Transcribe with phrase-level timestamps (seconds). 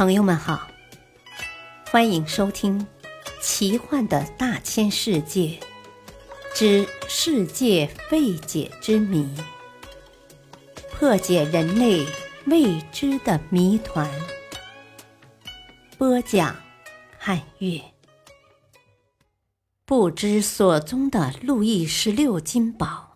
[0.00, 0.66] 朋友们好，
[1.90, 2.80] 欢迎收听
[3.42, 5.60] 《奇幻的大千世界
[6.54, 9.28] 之世界未解之谜》，
[10.90, 12.06] 破解人类
[12.46, 14.10] 未知的谜团。
[15.98, 16.56] 播讲：
[17.18, 17.82] 汉月。
[19.84, 23.09] 不知所踪的路易十六金宝。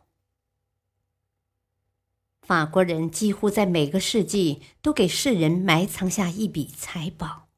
[2.47, 7.49] 法国人几乎在每个世纪都给世人埋藏下一笔财宝，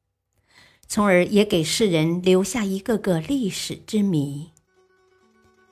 [0.86, 4.52] 从而也给世人留下一个个历史之谜。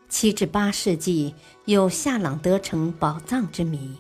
[0.08, 1.34] 七至八世纪
[1.66, 3.98] 有夏朗德城宝藏之谜，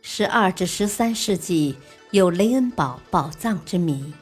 [0.00, 1.76] 十二至十三世纪
[2.10, 4.12] 有雷恩堡宝藏之谜，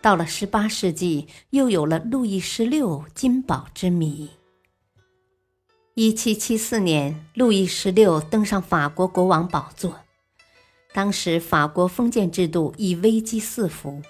[0.00, 4.30] 到了十八世纪又有了路易十六金宝之谜。
[5.94, 9.96] 一七七四年，路易十六登上法国国王宝座。
[10.92, 14.00] 当时，法国封建制度已危机四伏，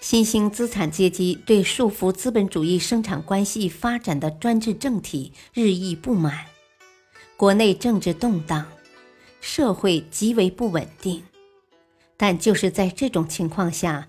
[0.00, 6.46] 新兴资产阶级对束缚资本主义生产关系发展的专制政体日益不满，
[7.36, 8.66] 国内政治动荡，
[9.40, 11.22] 社会极为不稳定。
[12.16, 14.08] 但就是在这种情况下，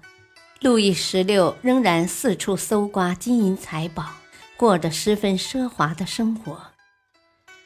[0.61, 4.09] 路易十六仍然四处搜刮金银财宝，
[4.57, 6.74] 过着十分奢华的生活。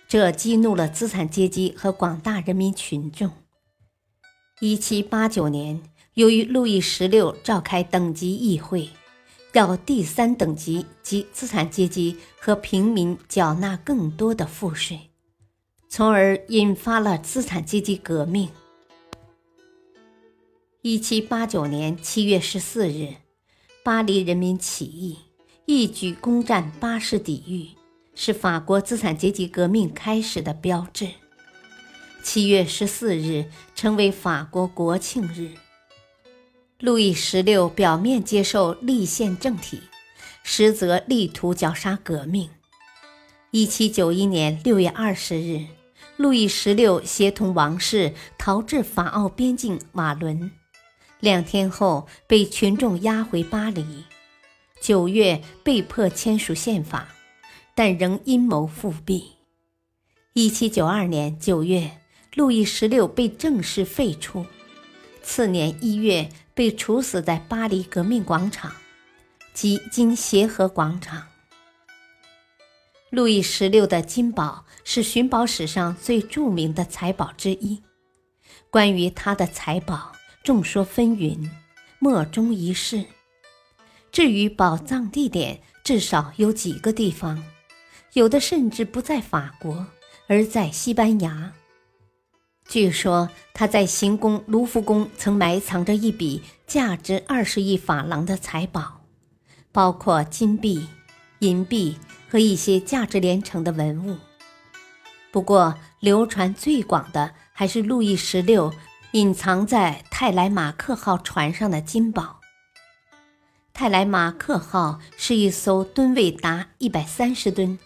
[0.09, 3.29] 这激怒了资产阶级和广大人民群众。
[4.59, 5.83] 一七八九年，
[6.15, 8.89] 由于路易十六召开等级议会，
[9.53, 15.11] 要第三等级及资产阶级和平民缴纳更多的赋税，
[15.87, 18.49] 从而引发了资产阶级革命。
[20.81, 23.13] 一七八九年七月十四日，
[23.83, 25.19] 巴黎人民起义，
[25.67, 27.78] 一举攻占巴士底狱。
[28.21, 31.07] 是法国资产阶级革命开始的标志。
[32.21, 35.51] 七月十四日成为法国国庆日。
[36.79, 39.83] 路易十六表面接受立宪政体，
[40.43, 42.49] 实则力图绞杀革命。
[43.51, 45.67] 一七九一年六月二十日，
[46.17, 50.51] 路易十六协同王室逃至法奥边境瓦伦，
[51.21, 54.03] 两天后被群众押回巴黎。
[54.81, 57.07] 九月被迫签署宪法。
[57.79, 59.23] 但仍阴谋复辟。
[60.33, 62.01] 一七九二年九月，
[62.35, 64.45] 路易十六被正式废除。
[65.23, 68.73] 次年一月，被处死在巴黎革命广场，
[69.53, 71.27] 即今协和广场。
[73.11, 77.81] 路易十六的金宝是寻宝史上最著名的财宝之一。
[78.69, 80.11] 关于他的财宝，
[80.43, 81.49] 众说纷纭，
[81.99, 83.05] 莫衷一是。
[84.11, 87.41] 至于宝藏地点，至少有几个地方。
[88.13, 89.85] 有的甚至不在法国，
[90.27, 91.53] 而在西班牙。
[92.67, 99.01] 据说他在行宫卢浮宫曾埋藏着一笔价值二十亿法郎的财宝，
[99.71, 100.87] 包括金币、
[101.39, 101.97] 银币
[102.29, 104.17] 和一些价值连城的文物。
[105.31, 108.73] 不过，流传最广的还是路易十六
[109.11, 112.39] 隐藏在泰莱马克号船上的金宝。
[113.73, 117.77] 泰莱马克号是一艘吨位达一百三十吨。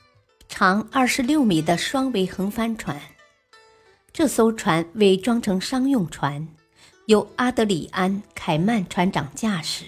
[0.47, 2.99] 长二十六米的双桅横帆船，
[4.11, 6.47] 这艘船伪装成商用船，
[7.07, 9.85] 由阿德里安·凯曼船长驾驶。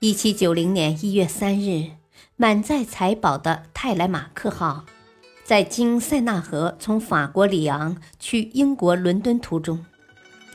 [0.00, 1.92] 一七九零年一月三日，
[2.36, 4.84] 满载财宝的泰莱马克号，
[5.44, 9.84] 在经塞纳河从法国里昂去英国伦敦途中，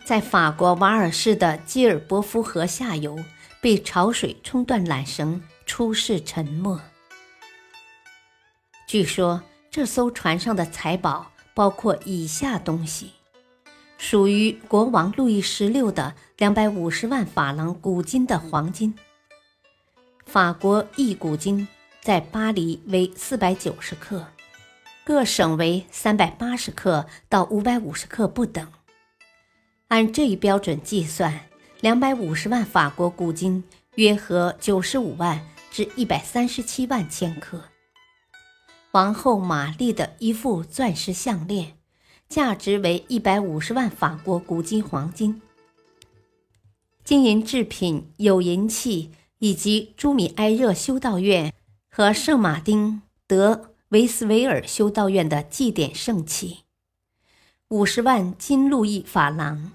[0.05, 3.17] 在法国瓦尔市的基尔伯夫河下游
[3.59, 6.79] 被潮水冲断缆绳，出事沉没。
[8.93, 13.09] 据说这艘船上的财宝包括以下东西：
[13.97, 18.93] 属于国王路易十六的两百五十万法郎古金的黄金。
[20.27, 21.67] 法国一古金
[22.01, 24.27] 在巴黎为四百九十克，
[25.03, 28.67] 各省为三百八十克到五百五十克不等。
[29.87, 31.49] 按这一标准计算，
[31.81, 33.63] 两百五十万法国古金
[33.95, 35.41] 约合九十五万
[35.71, 37.59] 至一百三十七万千克。
[38.93, 41.79] 王后玛丽的一副钻石项链，
[42.29, 45.41] 价值为一百五十万法国古金黄金。
[47.03, 49.09] 金银制品有银器，
[49.39, 51.51] 以及朱米埃热修道院
[51.89, 56.59] 和圣马丁德维斯维尔修道院的祭典圣器。
[57.69, 59.71] 五十万金路易法郎，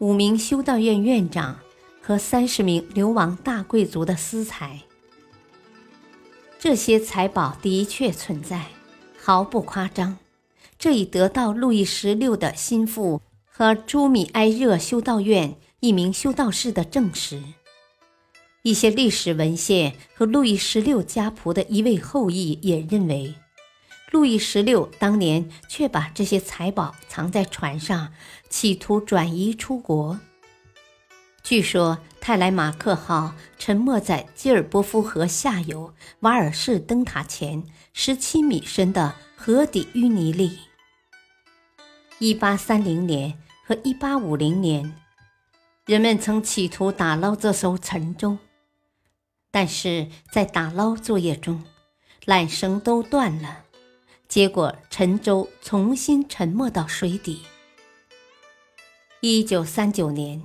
[0.00, 1.60] 五名修道院院长
[2.02, 4.82] 和三十名流亡大贵族的私财。
[6.64, 8.68] 这些财宝的确存在，
[9.20, 10.16] 毫不夸张。
[10.78, 17.42] 这已得到路易十六的心腹和朱米埃热修道院一名修道士的证实。
[18.62, 23.34] 一些历史文献和路易十六家仆的一位后裔也认为，
[24.10, 28.14] 路易十六当年却把这些财宝藏在船上，
[28.48, 30.18] 企图转移出国。
[31.44, 37.62] 据说泰莱马克号沉没在基尔波夫河下游瓦尔士灯塔前
[37.92, 40.58] 十七米深的河底淤泥里。
[42.18, 44.96] 一八三零年和一八五零年，
[45.84, 48.38] 人们曾企图打捞这艘沉舟。
[49.50, 51.62] 但是在打捞作业中，
[52.24, 53.64] 缆绳都断了，
[54.26, 57.42] 结果沉舟重新沉没到水底。
[59.20, 60.42] 一九三九年，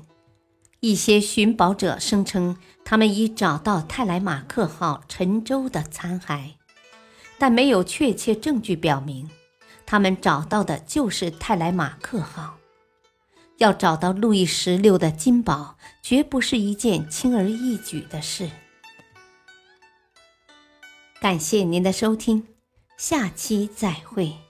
[0.81, 2.55] 一些寻宝者声称
[2.85, 6.51] 他们已找到泰莱马克号沉舟的残骸，
[7.37, 9.29] 但没有确切证据表明
[9.85, 12.57] 他们找到的就是泰莱马克号。
[13.57, 18.49] 要找到路易十六的金宝，绝不是一件轻而易举的事。
[21.19, 22.47] 感谢您的收听，
[22.95, 24.48] 下期再会。